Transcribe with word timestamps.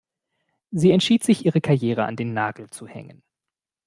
Sie 0.71 0.89
entschied 0.89 1.23
sich, 1.23 1.45
ihre 1.45 1.61
Karriere 1.61 2.05
an 2.07 2.15
den 2.15 2.33
Nagel 2.33 2.71
zu 2.71 2.87
hängen. 2.87 3.21